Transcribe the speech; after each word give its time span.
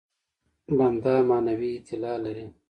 بنده 0.75 1.13
معنوي 1.27 1.71
اعتلا 1.77 2.13
لري. 2.23 2.47